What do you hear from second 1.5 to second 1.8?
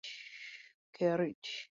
carried.